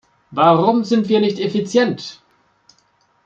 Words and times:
Warum 0.31 0.83
sind 0.83 1.09
wir 1.09 1.19
nicht 1.19 1.37
effizient? 1.39 2.23